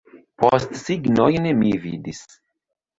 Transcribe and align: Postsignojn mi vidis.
Postsignojn 0.43 1.47
mi 1.63 1.77
vidis. 1.87 2.27